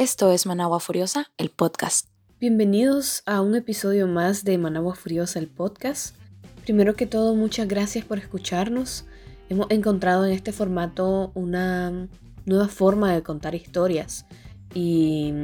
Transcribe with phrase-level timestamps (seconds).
[0.00, 2.08] Esto es Managua Furiosa, el podcast.
[2.40, 6.16] Bienvenidos a un episodio más de Managua Furiosa, el podcast.
[6.62, 9.04] Primero que todo, muchas gracias por escucharnos.
[9.50, 12.08] Hemos encontrado en este formato una
[12.46, 14.24] nueva forma de contar historias
[14.72, 15.34] y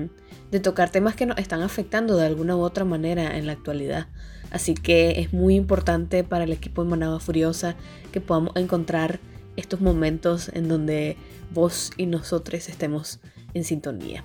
[0.51, 4.07] de tocar temas que nos están afectando de alguna u otra manera en la actualidad.
[4.51, 7.77] Así que es muy importante para el equipo de Managua Furiosa
[8.11, 9.21] que podamos encontrar
[9.57, 11.19] estos momentos en donde
[11.53, 13.21] vos y nosotros estemos
[13.53, 14.25] en sintonía.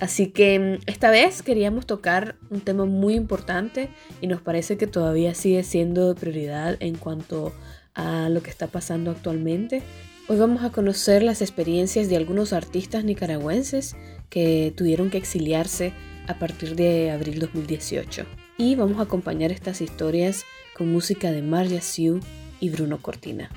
[0.00, 4.86] Así que mm, esta vez queríamos tocar un tema muy importante y nos parece que
[4.86, 7.52] todavía sigue siendo de prioridad en cuanto
[7.94, 9.82] a lo que está pasando actualmente.
[10.26, 13.94] Hoy vamos a conocer las experiencias de algunos artistas nicaragüenses
[14.30, 15.92] que tuvieron que exiliarse
[16.26, 18.24] a partir de abril 2018.
[18.56, 20.44] Y vamos a acompañar estas historias
[20.76, 22.20] con música de Marja Siu
[22.58, 23.50] y Bruno Cortina.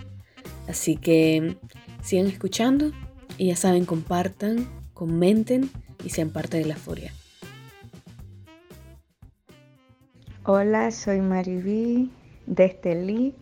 [0.68, 2.92] Así que mm, sigan escuchando
[3.38, 5.70] y ya saben, compartan, comenten
[6.08, 7.14] y sean parte de la furia.
[10.46, 12.10] Hola, soy Mariví
[12.46, 13.36] de Estelí.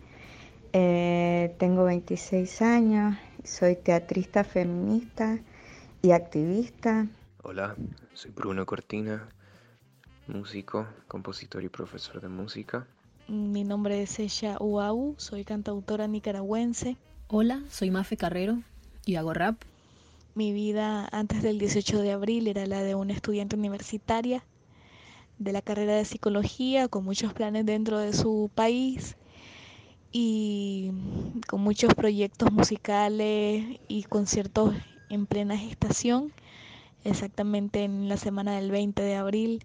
[0.72, 5.38] Eh, tengo 26 años, soy teatrista feminista
[6.02, 7.06] y activista.
[7.44, 7.76] Hola,
[8.14, 9.28] soy Bruno Cortina,
[10.26, 12.88] músico, compositor y profesor de música.
[13.28, 16.96] Mi nombre es Ella Uau, soy cantautora nicaragüense.
[17.28, 18.60] Hola, soy Mafe Carrero
[19.04, 19.62] y hago rap.
[20.36, 24.44] Mi vida antes del 18 de abril era la de una estudiante universitaria
[25.38, 29.16] de la carrera de psicología, con muchos planes dentro de su país
[30.12, 30.92] y
[31.46, 34.74] con muchos proyectos musicales y conciertos
[35.08, 36.34] en plena gestación,
[37.02, 39.64] exactamente en la semana del 20 de abril,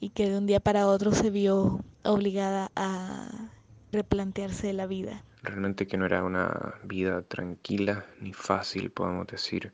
[0.00, 3.52] y que de un día para otro se vio obligada a
[3.92, 9.72] replantearse la vida realmente que no era una vida tranquila ni fácil, podemos decir.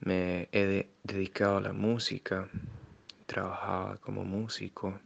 [0.00, 2.48] Me he dedicado a la música,
[3.26, 4.98] trabajaba como músico,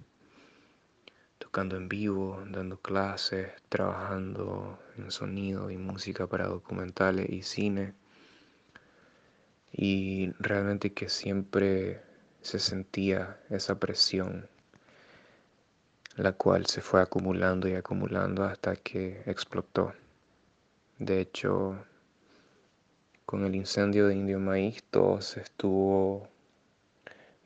[1.39, 7.95] tocando en vivo, dando clases, trabajando en sonido y música para documentales y cine.
[9.73, 12.03] Y realmente que siempre
[12.41, 14.49] se sentía esa presión
[16.17, 19.93] la cual se fue acumulando y acumulando hasta que explotó.
[20.99, 21.77] De hecho,
[23.27, 26.29] con el incendio de Indio Maíz todo se estuvo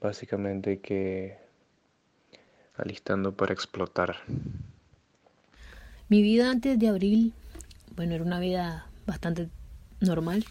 [0.00, 1.38] básicamente que
[2.76, 4.16] alistando para explotar.
[6.08, 7.32] Mi vida antes de abril,
[7.96, 9.48] bueno, era una vida bastante
[10.00, 10.44] normal.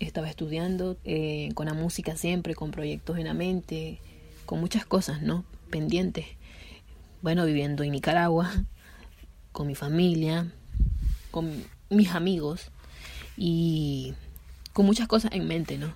[0.00, 4.00] Estaba estudiando eh, con la música siempre, con proyectos en la mente,
[4.46, 5.44] con muchas cosas, ¿no?
[5.70, 6.37] Pendientes
[7.22, 8.50] bueno, viviendo en Nicaragua,
[9.52, 10.46] con mi familia,
[11.30, 12.70] con mis amigos
[13.36, 14.14] y
[14.72, 15.94] con muchas cosas en mente, ¿no?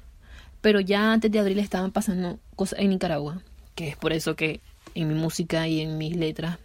[0.60, 3.42] Pero ya antes de abril estaban pasando cosas en Nicaragua,
[3.74, 4.60] que es por eso que
[4.94, 6.58] en mi música y en mis letras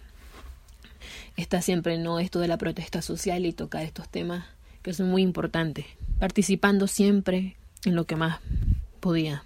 [1.36, 4.46] está siempre no esto de la protesta social y tocar estos temas
[4.82, 5.86] que son muy importantes,
[6.20, 8.40] participando siempre en lo que más
[9.00, 9.44] podía.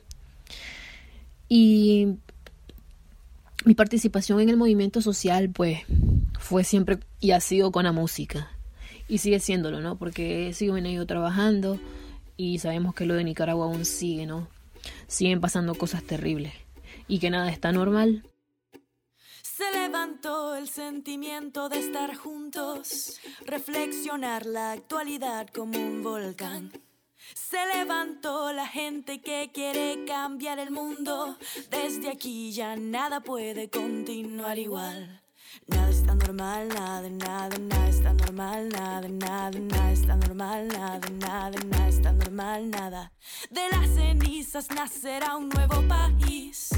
[1.49, 2.17] Y
[3.65, 5.79] mi participación en el movimiento social, pues,
[6.39, 8.49] fue siempre y ha sido con la música.
[9.07, 9.97] Y sigue siéndolo, ¿no?
[9.97, 11.79] Porque sigo en ello trabajando
[12.37, 14.47] y sabemos que lo de Nicaragua aún sigue, ¿no?
[15.07, 16.53] Siguen pasando cosas terribles
[17.07, 18.23] y que nada está normal.
[19.43, 26.71] Se levantó el sentimiento de estar juntos, reflexionar la actualidad como un volcán.
[27.33, 31.37] Se levantó la gente que quiere cambiar el mundo.
[31.69, 35.21] Desde aquí ya nada puede continuar igual.
[35.67, 41.59] Nada está normal, nada, nada, nada está normal, nada, nada, nada está normal, nada, nada,
[41.65, 43.11] nada está normal, nada.
[43.49, 46.69] De las cenizas nacerá un nuevo país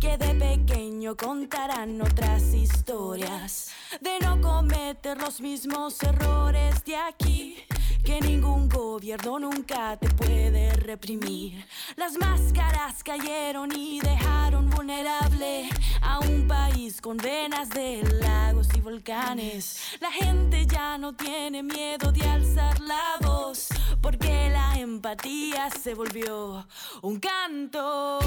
[0.00, 3.70] que de pequeño contarán otras historias,
[4.00, 7.56] de no cometer los mismos errores de aquí
[8.04, 11.64] que ningún gobierno nunca te puede reprimir.
[11.96, 15.68] Las máscaras cayeron y dejaron vulnerable
[16.00, 19.96] a un país con venas de lagos y volcanes.
[20.00, 23.68] La gente ya no tiene miedo de alzar la voz
[24.00, 26.66] porque la empatía se volvió
[27.02, 28.18] un canto.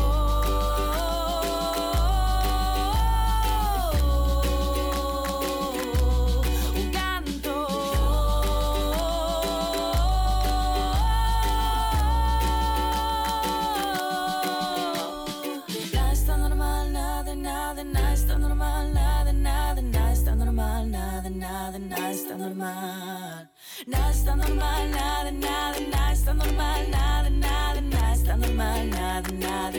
[22.64, 23.50] Normal.
[23.88, 28.90] Nada está normal, nada, nada, nada está normal, nada, nada, nada está normal,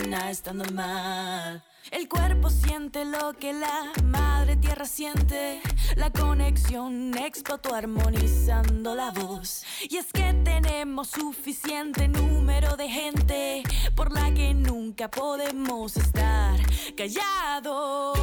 [0.08, 1.62] nada está normal.
[1.90, 5.60] El cuerpo siente lo que la madre tierra siente.
[5.96, 9.64] La conexión explotó armonizando la voz.
[9.88, 13.62] Y es que tenemos suficiente número de gente
[13.94, 16.58] por la que nunca podemos estar
[16.96, 18.18] callados.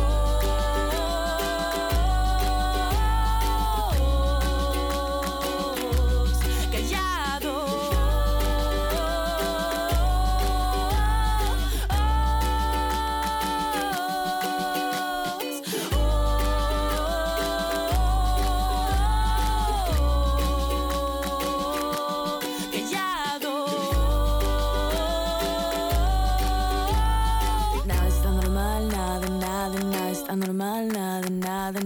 [30.35, 31.79] Normal, nada, nada,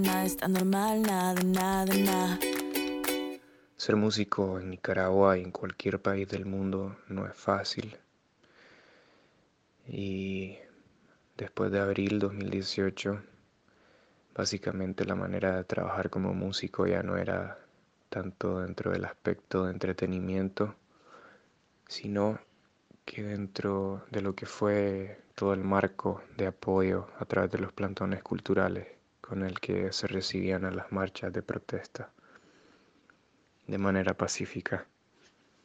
[1.96, 2.40] nada.
[3.76, 7.98] Ser músico en Nicaragua y en cualquier país del mundo no es fácil.
[9.88, 10.58] Y
[11.38, 13.22] después de abril 2018,
[14.36, 17.60] básicamente la manera de trabajar como músico ya no era
[18.10, 20.76] tanto dentro del aspecto de entretenimiento,
[21.88, 22.40] sino
[23.06, 27.72] que dentro de lo que fue todo el marco de apoyo a través de los
[27.72, 28.88] plantones culturales
[29.22, 32.12] con el que se recibían a las marchas de protesta
[33.68, 34.88] de manera pacífica.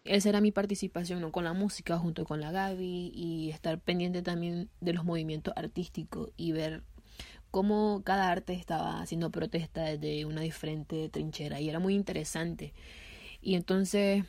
[0.04, 1.30] Esa era mi participación ¿no?
[1.30, 6.30] con la música junto con la Gaby y estar pendiente también de los movimientos artísticos
[6.36, 6.82] y ver
[7.50, 12.72] cómo cada arte estaba haciendo protesta desde una diferente trinchera y era muy interesante.
[13.42, 14.24] Y entonces,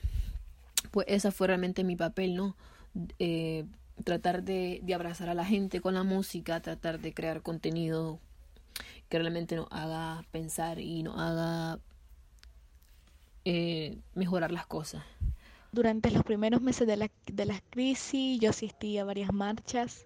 [0.92, 2.56] pues esa fue realmente mi papel, ¿no?
[3.20, 3.66] Eh,
[4.04, 8.20] tratar de, abrazar a la gente con la música, tratar de crear contenido
[9.10, 11.80] que realmente nos haga pensar y nos haga
[13.46, 15.04] eh, mejorar las cosas.
[15.72, 20.06] Durante los primeros meses de la, de la crisis yo asistí a varias marchas,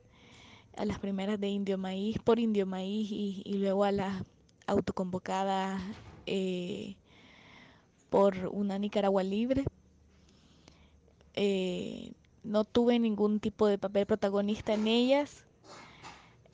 [0.78, 4.24] a las primeras de Indio Maíz, por Indio Maíz y, luego a las
[4.68, 5.82] autoconvocadas
[6.26, 6.96] eh,
[8.10, 9.64] por una Nicaragua libre.
[12.46, 15.46] No tuve ningún tipo de papel protagonista en ellas,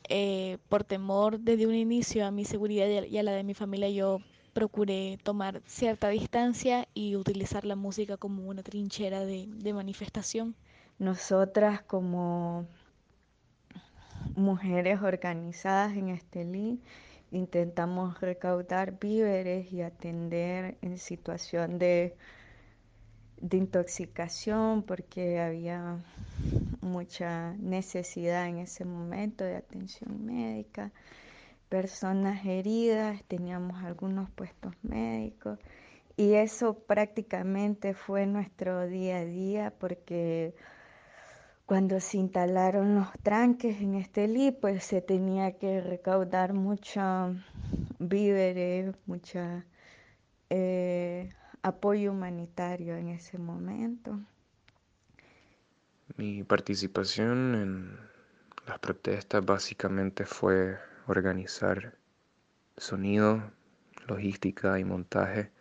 [0.09, 3.89] eh, por temor desde un inicio a mi seguridad y a la de mi familia,
[3.89, 4.19] yo
[4.53, 10.55] procuré tomar cierta distancia y utilizar la música como una trinchera de, manifestación.
[10.99, 12.67] Nosotras como
[14.35, 16.81] mujeres organizadas en Estelí
[17.31, 22.15] intentamos recaudar víveres y atender en situación de
[23.41, 25.97] de intoxicación porque había
[26.81, 30.91] mucha necesidad en ese momento de atención médica,
[31.67, 35.59] personas heridas, teníamos algunos puestos médicos
[36.17, 40.53] y eso prácticamente fue nuestro día a día porque
[41.65, 47.33] cuando se instalaron los tranques en Estelí, pues se tenía que recaudar mucha
[47.97, 49.65] víveres, mucha
[50.49, 51.29] eh,
[51.63, 54.19] apoyo humanitario en ese momento.
[56.17, 57.99] Mi participación en
[58.67, 60.77] las protestas básicamente fue
[61.07, 61.95] organizar
[62.77, 63.51] sonido,
[64.07, 65.51] logística y montaje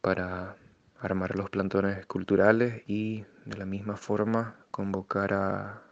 [0.00, 0.56] para
[0.98, 5.82] armar los plantones culturales y de la misma forma convocar a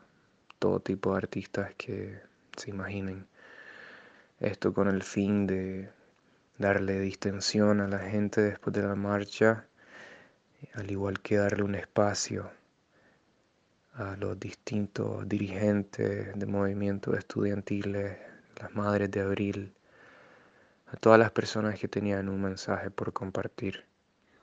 [0.58, 2.20] todo tipo de artistas que
[2.56, 3.26] se imaginen.
[4.38, 5.90] Esto con el fin de
[6.60, 9.66] darle distensión a la gente después de la marcha,
[10.74, 12.50] al igual que darle un espacio
[13.94, 18.18] a los distintos dirigentes de movimientos estudiantiles,
[18.60, 19.72] las madres de abril,
[20.86, 23.86] a todas las personas que tenían un mensaje por compartir.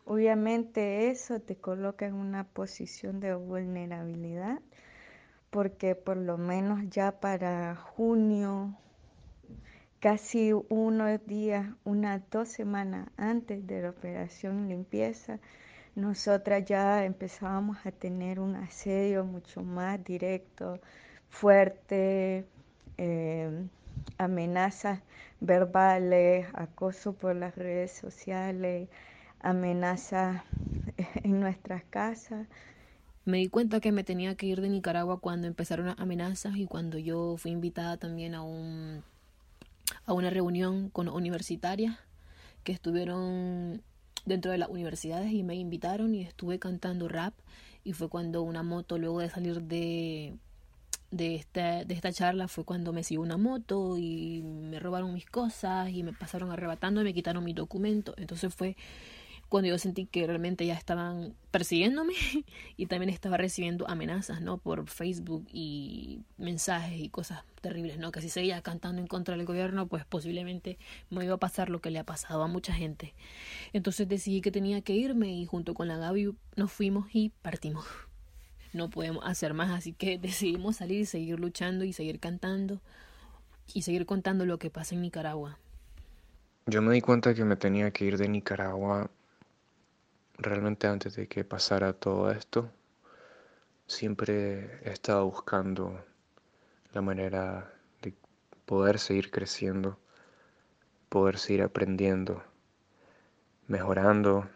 [0.06, 4.60] Obviamente eso te coloca en una posición de vulnerabilidad,
[5.52, 8.76] porque por lo menos ya para junio,
[10.00, 15.40] casi unos días, unas dos semanas antes de la operación limpieza,
[15.96, 20.80] nosotras ya empezábamos a tener un asedio mucho más directo,
[21.30, 22.46] fuerte,
[22.98, 23.68] eh,
[24.18, 25.02] amenazas
[25.40, 28.90] verbales, acoso por las redes sociales,
[29.40, 30.44] amenazas
[31.24, 32.48] en nuestras casas.
[33.26, 36.66] Me di cuenta que me tenía que ir de Nicaragua cuando empezaron las amenazas y
[36.66, 39.04] cuando yo fui invitada también a un
[40.08, 42.00] a una reunión con universitarias
[42.64, 43.84] que estuvieron
[44.26, 47.36] dentro de las universidades y me invitaron y estuve cantando rap
[47.84, 50.36] y fue cuando una moto luego de salir de
[51.12, 55.26] de esta, de esta charla fue cuando me siguió una moto y me robaron mis
[55.26, 58.14] cosas y me pasaron arrebatando y me quitaron mi documento.
[58.18, 58.76] Entonces fue
[59.50, 62.14] cuando yo sentí que realmente ya estaban persiguiéndome
[62.78, 64.58] y también estaba recibiendo amenazas, ¿no?
[64.58, 68.12] Por Facebook y mensajes y cosas terribles, ¿no?
[68.12, 70.78] Que si seguía cantando en contra del gobierno, pues posiblemente
[71.10, 73.14] me iba a pasar lo que le ha pasado a mucha gente.
[73.74, 77.86] Entonces decidí que tenía que irme y junto con la Gaby nos fuimos y partimos.
[78.74, 82.82] No podemos hacer más, así que decidimos salir y seguir luchando y seguir cantando
[83.74, 85.58] y seguir contando lo que pasa en Nicaragua.
[86.68, 89.10] Yo me di cuenta que me tenía que ir de Nicaragua
[90.38, 92.70] realmente antes de que pasara todo esto.
[93.88, 96.04] Siempre he estado buscando
[96.94, 98.14] la manera de
[98.66, 99.98] poder seguir creciendo,
[101.10, 102.44] poder seguir aprendiendo,
[103.68, 104.50] mejorando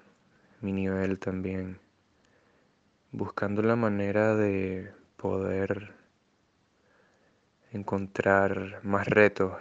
[0.60, 1.80] mi nivel también,
[3.12, 5.94] buscando la manera de poder
[7.72, 9.54] encontrar más retos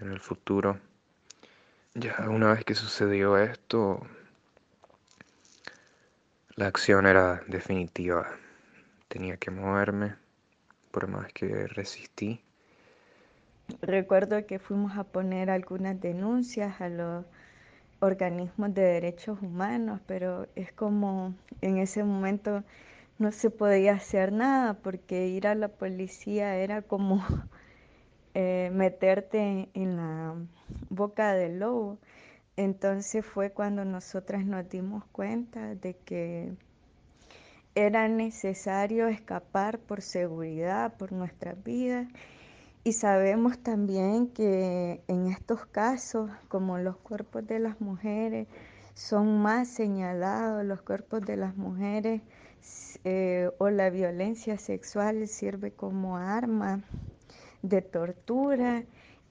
[0.00, 0.80] en el futuro.
[1.94, 4.00] Ya una vez que sucedió esto,
[6.60, 8.28] la acción era definitiva.
[9.08, 10.16] Tenía que moverme,
[10.90, 12.42] por más que resistí.
[13.80, 17.24] Recuerdo que fuimos a poner algunas denuncias a los
[18.00, 22.62] organismos de derechos humanos, pero es como en ese momento
[23.18, 27.24] no se podía hacer nada porque ir a la policía era como
[28.34, 30.34] eh, meterte en la
[30.90, 31.96] boca del lobo.
[32.60, 36.52] Entonces fue cuando nosotras nos dimos cuenta de que
[37.74, 42.06] era necesario escapar por seguridad, por nuestras vidas.
[42.84, 48.46] Y sabemos también que en estos casos, como los cuerpos de las mujeres
[48.92, 52.20] son más señalados, los cuerpos de las mujeres
[53.04, 56.82] eh, o la violencia sexual sirve como arma
[57.62, 58.84] de tortura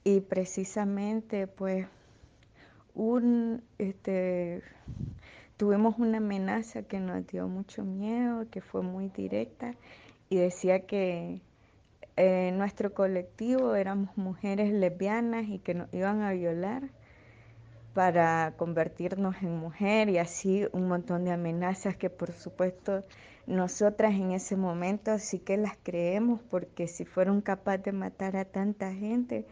[0.04, 1.86] y precisamente pues
[2.94, 4.62] un este
[5.58, 9.76] tuvimos una amenaza que nos dio mucho miedo, que fue muy directa
[10.30, 11.42] y decía que
[12.16, 16.84] en nuestro colectivo éramos mujeres lesbianas y que nos iban a violar
[17.94, 23.04] para convertirnos en mujer y así un montón de amenazas que por supuesto
[23.48, 28.46] nosotras en ese momento sí que las creemos porque si fueron capaces de matar a
[28.46, 29.46] tanta gente,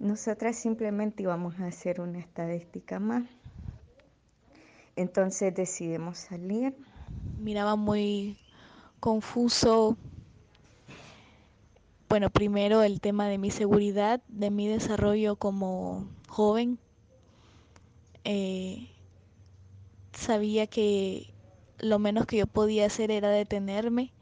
[0.00, 3.24] nosotras simplemente íbamos a hacer una estadística más.
[4.96, 6.74] Entonces decidimos salir.
[7.38, 8.38] Miraba muy
[8.98, 9.96] confuso,
[12.08, 16.78] bueno, primero el tema de mi seguridad, de mi desarrollo como joven.
[18.24, 18.88] Eh,
[20.12, 21.32] sabía que
[21.78, 24.12] lo menos que yo podía hacer era detenerme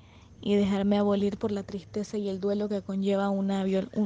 [0.41, 3.65] y dejarme abolir por la tristeza y el duelo que conlleva una,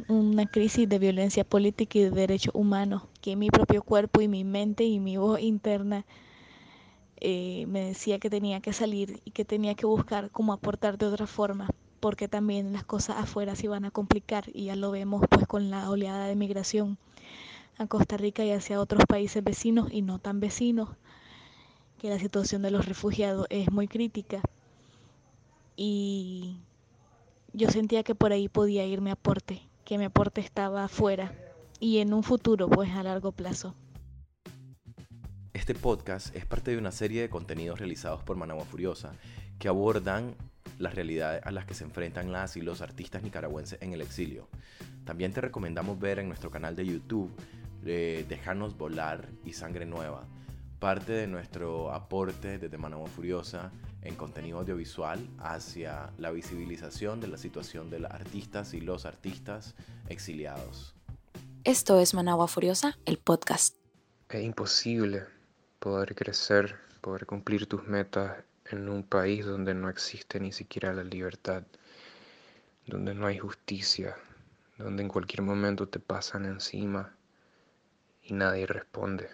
[0.09, 4.45] una crisis de violencia política y de derechos humanos, que mi propio cuerpo y mi
[4.45, 6.07] mente y mi voz interna
[7.21, 11.07] eh, me decía que tenía que salir y que tenía que buscar cómo aportar de
[11.07, 11.69] otra forma,
[12.01, 15.71] porque también las cosas afuera se iban a complicar y ya lo vemos pues con
[15.71, 16.99] la oleada de migración
[17.79, 20.89] a Costa Rica y hacia otros países vecinos y no tan vecinos
[21.99, 24.43] que la situación de los refugiados es muy crítica
[25.77, 26.59] y
[27.53, 31.35] yo sentía que por ahí podía ir mi aporte, que mi aporte estaba afuera
[31.81, 33.75] y en un futuro, pues a largo plazo.
[35.53, 39.13] Este podcast es parte de una serie de contenidos realizados por Managua Furiosa
[39.59, 40.35] que abordan
[40.79, 44.49] las realidades a las que se enfrentan las y los artistas nicaragüenses en el exilio.
[45.05, 47.31] También te recomendamos ver en nuestro canal de YouTube
[47.85, 50.27] eh, Dejarnos Volar y Sangre Nueva,
[50.79, 53.71] parte de nuestro aporte desde Managua Furiosa
[54.03, 59.75] en contenido audiovisual hacia la visibilización de la situación de las artistas y los artistas
[60.09, 60.95] exiliados.
[61.65, 63.77] Esto es Managua Furiosa, el podcast.
[64.29, 65.23] Es imposible
[65.79, 68.39] poder crecer, poder cumplir tus metas
[68.71, 71.63] en un país donde no existe ni siquiera la libertad,
[72.87, 74.17] donde no hay justicia,
[74.79, 77.15] donde en cualquier momento te pasan encima
[78.23, 79.29] y nadie responde.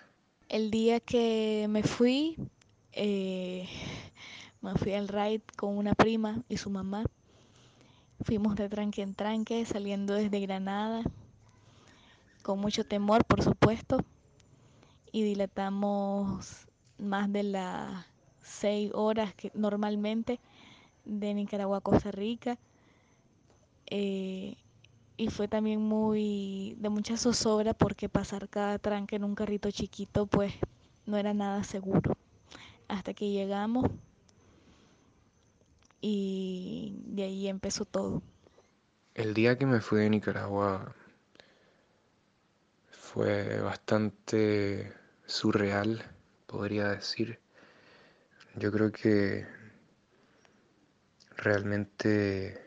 [0.49, 2.37] El día que me fui,
[2.93, 3.69] eh,
[4.61, 7.05] me fui al ride con una prima y su mamá.
[8.21, 11.03] Fuimos de tranque en tranque, saliendo desde Granada,
[12.43, 14.05] con mucho temor, por supuesto,
[15.12, 16.67] y dilatamos
[16.99, 18.07] más de las
[18.43, 20.41] seis horas que normalmente
[21.05, 22.59] de Nicaragua a Costa Rica.
[23.87, 24.57] Eh,
[25.17, 30.27] y fue también muy de mucha zozobra porque pasar cada tranque en un carrito chiquito
[30.27, 30.53] pues
[31.07, 32.17] no era nada seguro
[32.87, 33.91] hasta que llegamos
[36.00, 38.23] y de ahí empezó todo.
[39.14, 40.95] El día que me fui de Nicaragua
[42.90, 44.93] fue bastante
[45.26, 46.05] surreal,
[46.47, 47.40] podría decir.
[48.57, 49.47] yo creo que
[51.37, 52.61] realmente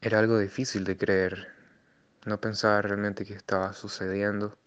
[0.00, 1.48] era algo difícil de creer.
[2.26, 4.58] No pensaba realmente que estaba sucediendo.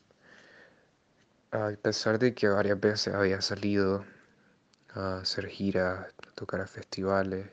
[1.51, 4.05] A pesar de que varias veces había salido
[4.93, 7.47] a hacer giras, tocar a festivales,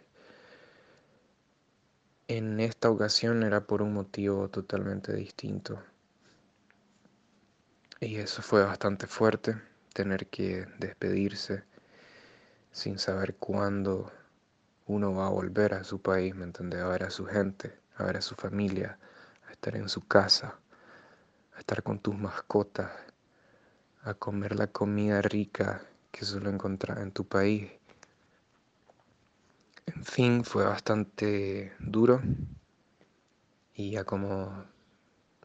[2.29, 5.83] en esta ocasión era por un motivo totalmente distinto.
[7.99, 9.57] Y eso fue bastante fuerte,
[9.95, 11.65] tener que despedirse
[12.73, 14.13] sin saber cuándo
[14.87, 16.83] uno va a volver a su país, ¿me entiendes?
[16.83, 18.99] A ver a su gente, a ver a su familia,
[19.49, 20.59] a estar en su casa,
[21.55, 22.91] a estar con tus mascotas,
[24.03, 27.71] a comer la comida rica que solo encontrar en tu país.
[29.87, 32.21] En fin, fue bastante duro
[33.75, 34.65] y ya como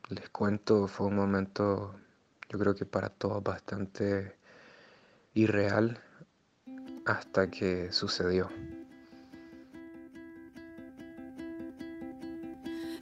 [0.10, 1.96] les cuento, fue un momento
[2.50, 4.36] yo creo que para todos bastante
[5.34, 6.01] irreal
[7.05, 8.50] hasta que sucedió.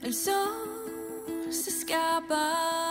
[0.02, 2.87] El sol se escapa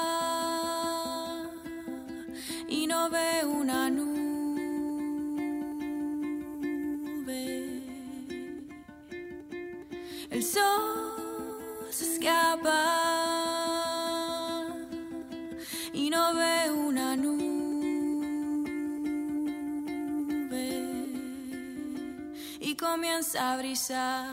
[23.17, 24.27] a brisar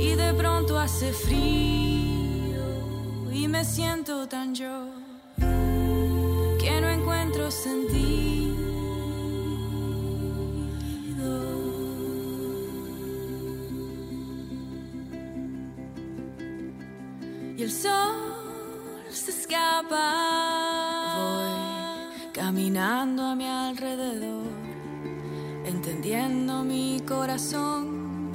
[0.00, 2.60] y de pronto hace frío
[3.32, 4.90] y me siento tan yo
[6.58, 7.99] que no encuentro sentido.
[27.10, 28.30] Corazón.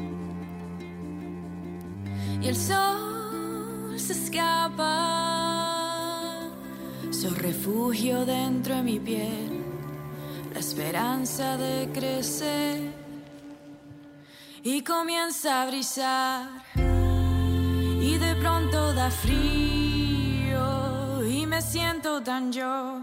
[2.42, 4.84] Y el sol se escapa.
[7.10, 9.64] Soy refugio dentro de mi piel,
[10.54, 12.94] la esperanza de crecer.
[14.62, 16.50] Y comienza a brisar
[18.10, 20.66] y de pronto da frío.
[21.24, 23.00] Y me siento tan yo.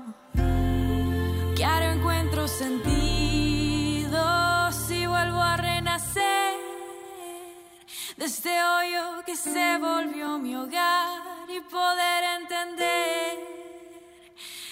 [1.56, 3.21] Que ahora encuentro sentido
[8.22, 13.36] de este hoyo que se volvió mi hogar y poder entender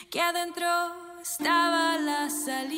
[0.09, 0.69] que adentro
[1.21, 2.71] estaba la salida.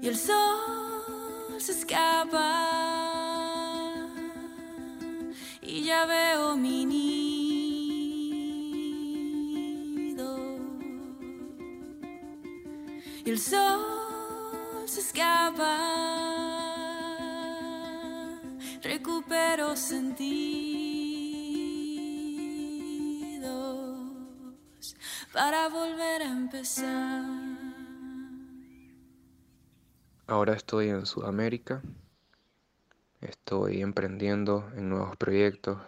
[0.00, 2.52] Y el sol se escapa
[5.62, 7.05] y ya veo mi nido.
[13.26, 15.78] Y el sol se escapa,
[18.84, 20.36] recupero sentidos
[25.32, 27.24] para volver a empezar.
[30.28, 31.82] Ahora estoy en Sudamérica,
[33.20, 35.78] estoy emprendiendo en nuevos proyectos,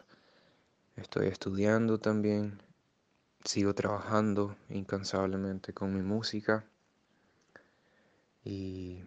[0.96, 2.60] estoy estudiando también,
[3.44, 6.64] sigo trabajando incansablemente con mi música
[8.44, 9.02] y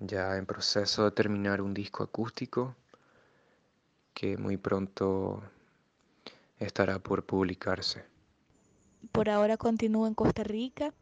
[0.00, 2.74] ya en proceso de terminar un disco acústico
[4.14, 5.42] que muy pronto
[6.58, 8.04] estará por publicarse.
[9.12, 10.92] Por ahora continúo en Costa Rica,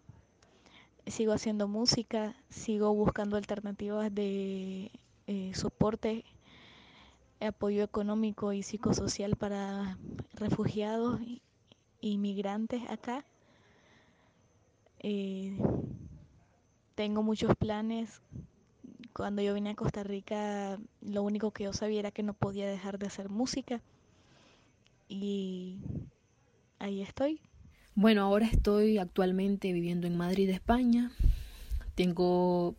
[1.07, 4.91] sigo haciendo música, sigo buscando alternativas de
[5.27, 6.25] eh, soporte,
[7.41, 9.99] apoyo económico y psicosocial para
[10.35, 11.43] refugiados y
[12.01, 13.25] inmigrantes acá.
[15.01, 15.59] Eh,
[16.97, 18.21] tengo muchos planes.
[19.13, 22.67] Cuando yo vine a Costa Rica, lo único que yo sabía era que no podía
[22.67, 23.81] dejar de hacer música.
[25.09, 25.79] Y
[26.81, 27.41] ahí estoy.
[27.95, 31.13] Bueno, ahora estoy actualmente viviendo en Madrid, España.
[31.95, 32.75] Tengo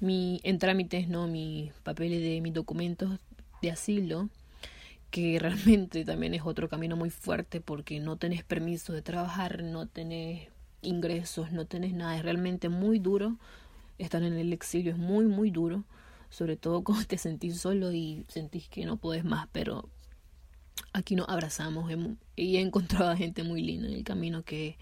[0.00, 1.26] mi en trámites, ¿no?
[1.26, 3.18] Mis papeles de mis documentos
[3.62, 4.28] de asilo,
[5.10, 9.86] que realmente también es otro camino muy fuerte porque no tenés permiso de trabajar, no
[9.86, 10.48] tenés
[10.82, 13.36] ingresos, no tenés nada, es realmente muy duro
[13.98, 15.84] estar en el exilio, es muy, muy duro,
[16.30, 19.88] sobre todo cuando te sentís solo y sentís que no podés más, pero
[20.92, 21.90] aquí nos abrazamos
[22.36, 24.78] y he encontrado a gente muy linda en el camino que,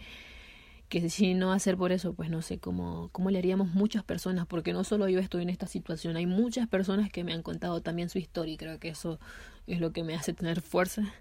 [0.88, 4.46] que si no hacer por eso, pues no sé cómo, cómo le haríamos muchas personas,
[4.46, 7.80] porque no solo yo estoy en esta situación, hay muchas personas que me han contado
[7.80, 9.18] también su historia y creo que eso
[9.66, 11.12] es lo que me hace tener fuerza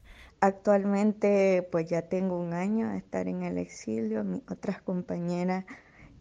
[0.45, 5.65] Actualmente pues ya tengo un año de estar en el exilio, mis otras compañeras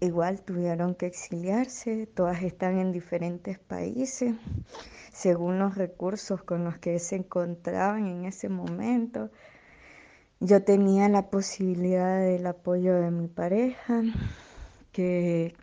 [0.01, 4.33] igual tuvieron que exiliarse, todas están en diferentes países
[5.13, 9.31] según los recursos con los que se encontraban en ese momento.
[10.41, 14.01] Yo tenía la posibilidad del apoyo de mi pareja,
[14.91, 15.55] que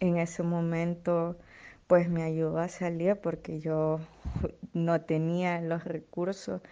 [0.00, 1.38] en ese momento
[1.86, 4.00] pues me ayudó a salir porque yo
[4.72, 6.62] no tenía los recursos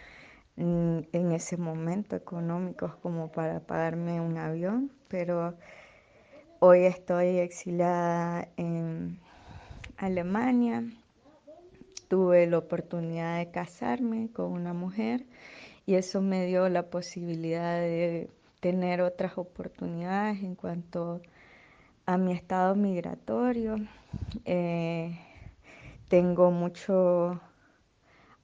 [0.58, 5.54] en ese momento económicos como para pagarme un avión, pero
[6.58, 9.18] hoy estoy exiliada en
[9.96, 10.84] Alemania.
[12.08, 15.26] Tuve la oportunidad de casarme con una mujer
[15.86, 18.28] y eso me dio la posibilidad de
[18.60, 21.20] tener otras oportunidades en cuanto
[22.06, 23.76] a mi estado migratorio.
[24.44, 25.18] Eh,
[26.08, 27.40] tengo mucho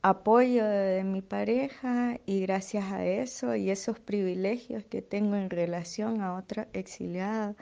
[0.04, 6.20] apoyo de mi pareja y gracias a eso y esos privilegios que tengo en relación
[6.20, 7.56] a otra exiliada,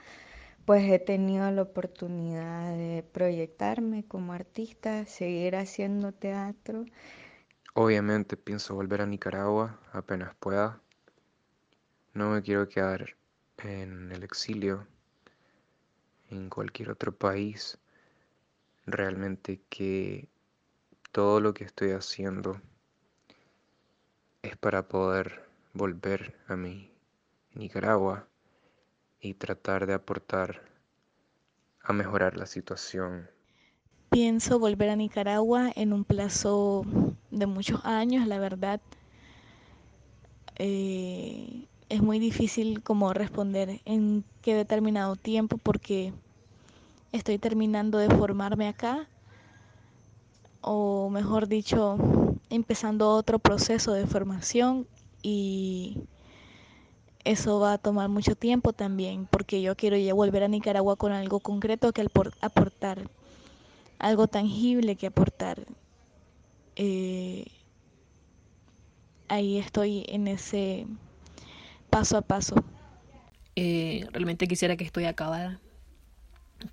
[0.65, 6.85] pues he tenido la oportunidad de proyectarme como artista, seguir haciendo teatro
[7.75, 10.79] Obviamente pienso volver a Nicaragua apenas pueda.
[12.13, 13.15] No me quiero quedar
[13.57, 14.85] en el exilio,
[16.29, 17.79] en cualquier otro país.
[18.85, 20.29] Realmente que
[21.13, 22.59] todo lo que estoy haciendo
[24.41, 26.91] es para poder volver a mi
[27.53, 28.27] Nicaragua
[29.21, 30.63] y tratar de aportar
[31.83, 33.29] a mejorar la situación
[34.09, 36.83] Pienso volver a Nicaragua en un plazo
[37.29, 38.81] de muchos años, la verdad.
[40.55, 46.11] Eh, es muy difícil como responder en qué determinado tiempo porque
[47.11, 49.07] estoy terminando de formarme acá
[50.63, 51.97] o mejor dicho
[52.49, 54.87] empezando otro proceso de formación
[55.21, 55.99] y
[57.23, 61.11] eso va a tomar mucho tiempo también porque yo quiero ya volver a Nicaragua con
[61.11, 62.07] algo concreto que
[62.41, 63.09] aportar
[64.03, 65.65] algo tangible que aportar.
[66.75, 67.45] Eh,
[69.29, 70.85] ahí estoy en ese
[71.89, 72.55] paso a paso.
[73.55, 75.61] Eh, realmente quisiera que estoy acabada.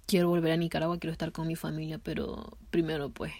[0.06, 3.32] Quiero volver a Nicaragua, quiero estar con mi familia, pero primero pues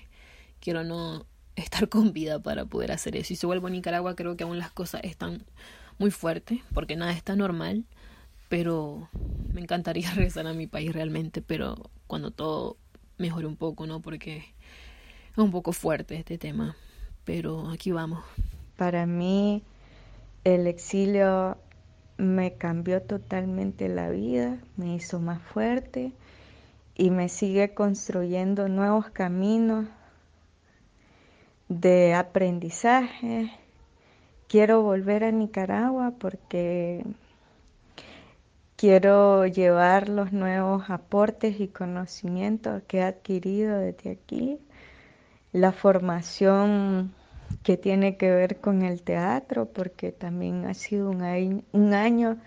[0.61, 3.33] quiero no estar con vida para poder hacer eso.
[3.33, 5.45] Y si vuelvo a Nicaragua creo que aún las cosas están
[5.99, 7.85] muy fuertes porque nada está normal,
[8.49, 9.09] pero
[9.53, 12.77] me encantaría regresar a mi país realmente, pero cuando todo
[13.19, 14.01] mejore un poco, ¿no?
[14.01, 14.39] Porque
[15.33, 16.77] es un poco fuerte este tema,
[17.25, 18.25] pero aquí vamos.
[18.77, 19.63] Para mí
[20.45, 21.59] el exilio
[22.17, 26.13] me cambió totalmente la vida, me hizo más fuerte
[26.97, 29.87] y me sigue construyendo nuevos caminos
[31.71, 33.51] de aprendizaje.
[34.47, 37.03] Quiero volver a Nicaragua porque
[38.81, 44.59] Quiero llevar los nuevos aportes y conocimientos que he adquirido desde aquí,
[45.53, 47.13] la formación
[47.63, 52.39] que tiene que ver con el teatro, porque también ha sido un año,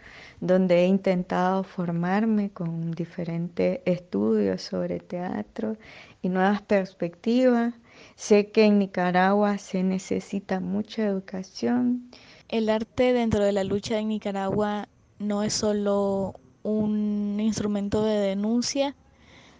[0.41, 5.77] donde he intentado formarme con diferentes estudios sobre teatro
[6.23, 7.75] y nuevas perspectivas.
[8.15, 12.09] Sé que en Nicaragua se necesita mucha educación.
[12.47, 14.87] El arte dentro de la lucha en Nicaragua
[15.19, 18.95] no es solo un instrumento de denuncia,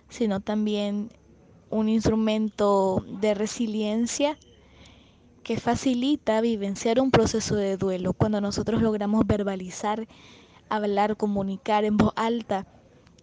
[0.09, 1.11] sino también
[1.69, 4.37] un instrumento de resiliencia
[5.43, 8.13] que facilita vivenciar un proceso de duelo.
[8.13, 10.07] Cuando nosotros logramos verbalizar,
[10.69, 12.67] hablar, comunicar en voz alta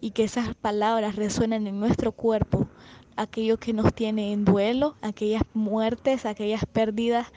[0.01, 2.67] y que esas palabras resuenan en nuestro cuerpo,
[3.21, 7.31] aquello que nos tiene en duelo, aquellas muertes, aquellas pérdidas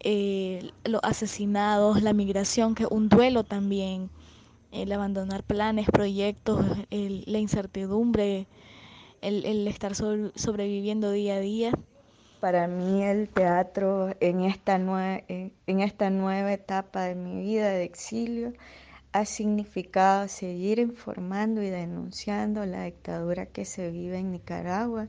[0.00, 4.10] eh, los asesinados, la migración, que es un duelo también,
[4.70, 8.46] el abandonar planes, proyectos, la incertidumbre,
[9.20, 11.72] el, estar sobreviviendo día a día.
[12.40, 18.52] Para mí el teatro en esta, en esta nueva etapa de mi vida de exilio
[19.16, 25.08] ha significado seguir informando y denunciando la dictadura que se vive en Nicaragua,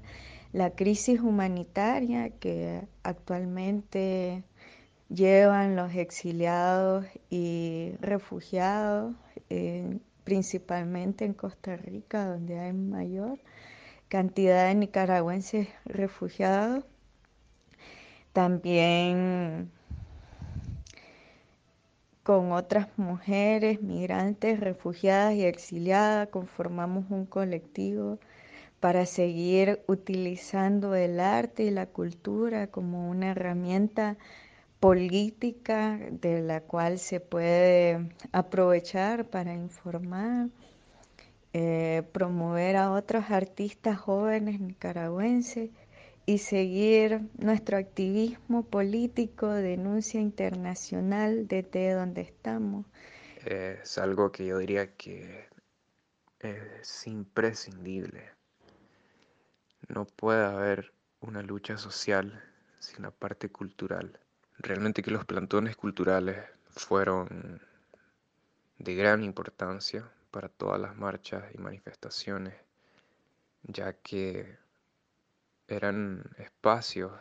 [0.54, 4.46] la crisis humanitaria que actualmente
[5.10, 9.14] llevan los exiliados y refugiados,
[10.24, 13.40] principalmente en Costa Rica, donde hay mayor
[14.08, 16.86] cantidad de nicaragüenses refugiados.
[18.32, 19.70] También
[22.28, 28.20] con otras mujeres, migrantes, refugiadas y exiliadas, conformamos un colectivo
[28.82, 34.18] para seguir utilizando el arte y la cultura como una herramienta
[34.82, 40.50] política de la cual se puede aprovechar para informar,
[41.54, 45.70] eh, promover a otros artistas jóvenes nicaragüenses
[46.28, 52.86] y seguir nuestro activismo político, denuncia internacional desde donde estamos.
[53.46, 55.48] Es algo que yo diría que
[56.42, 58.30] es imprescindible.
[59.88, 62.44] No puede haber una lucha social
[62.78, 64.20] sin la parte cultural.
[64.58, 67.62] Realmente que los plantones culturales fueron
[68.80, 72.54] de gran importancia para todas las marchas y manifestaciones,
[73.64, 74.67] ya que
[75.68, 77.12] eran espacios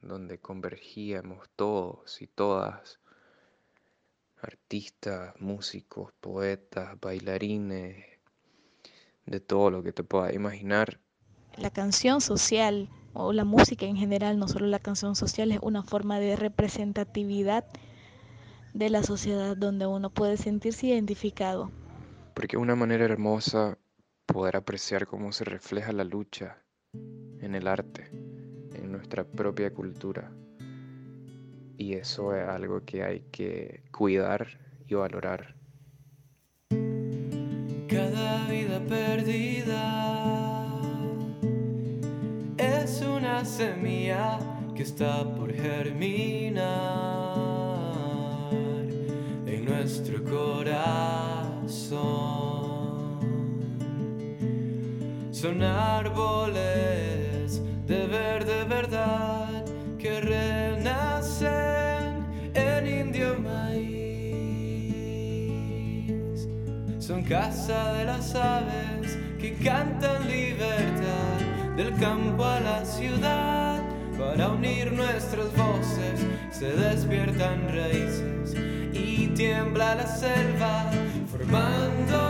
[0.00, 3.00] donde convergíamos todos y todas,
[4.40, 8.04] artistas, músicos, poetas, bailarines,
[9.26, 11.00] de todo lo que te puedas imaginar.
[11.56, 15.82] La canción social o la música en general, no solo la canción social, es una
[15.82, 17.64] forma de representatividad
[18.72, 21.72] de la sociedad donde uno puede sentirse identificado.
[22.34, 23.78] Porque es una manera hermosa
[24.26, 26.62] poder apreciar cómo se refleja la lucha
[27.40, 28.10] en el arte,
[28.74, 30.30] en nuestra propia cultura.
[31.78, 35.54] Y eso es algo que hay que cuidar y valorar.
[37.88, 40.66] Cada vida perdida
[42.56, 44.38] es una semilla
[44.74, 46.64] que está por germinar
[49.46, 51.96] en nuestro corazón.
[55.32, 57.25] Son árboles
[57.86, 59.64] de verde verdad
[59.96, 61.48] que renacen
[62.54, 63.86] en indio maíz.
[66.98, 71.38] Son casa de las aves que cantan libertad
[71.76, 73.80] del campo a la ciudad.
[74.18, 78.56] Para unir nuestras voces se despiertan raíces
[78.92, 80.90] y tiembla la selva
[81.30, 82.25] formando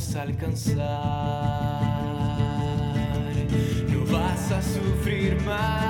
[0.00, 0.76] vamos a alcanzar.
[3.88, 5.89] No vas a sufrir más.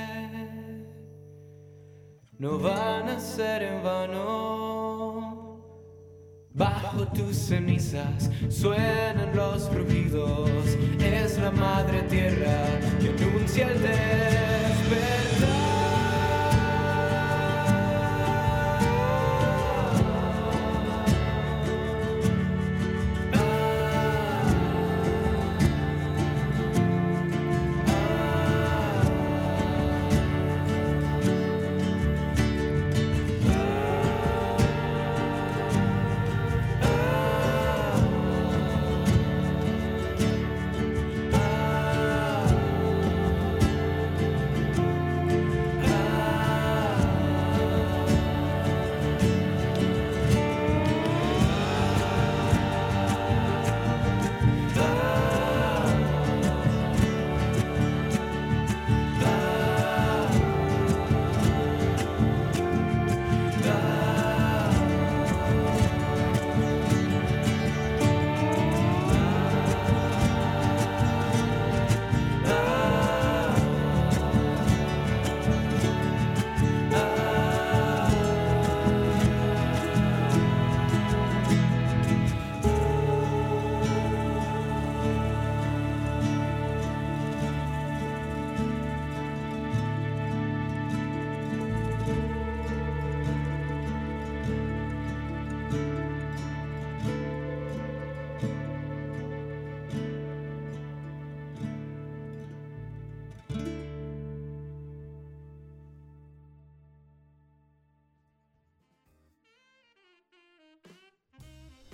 [2.41, 5.59] no van a ser en vano.
[6.51, 10.49] Bajo tus cenizas suenan los rugidos.
[10.99, 12.65] Es la madre tierra
[12.99, 15.20] que anuncia el despertar.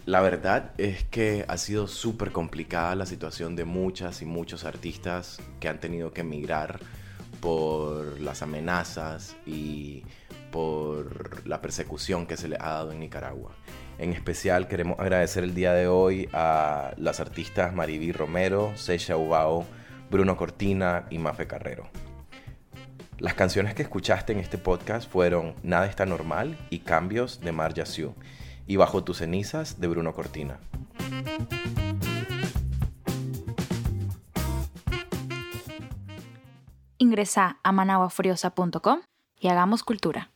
[0.08, 5.38] La verdad es que ha sido súper complicada la situación de muchas y muchos artistas
[5.60, 6.80] que han tenido que emigrar
[7.42, 10.06] por las amenazas y
[10.50, 13.52] por la persecución que se le ha dado en Nicaragua.
[13.98, 19.66] En especial queremos agradecer el día de hoy a las artistas Mariví Romero, Seisha Ubao,
[20.10, 21.90] Bruno Cortina y Mafe Carrero.
[23.20, 27.86] Las canciones que escuchaste en este podcast fueron Nada está normal y Cambios de Marja
[27.86, 28.16] Siu
[28.68, 30.60] y Bajo tus cenizas de Bruno Cortina.
[37.00, 39.02] Ingresa a managuafuriosa.com
[39.40, 40.32] y hagamos cultura.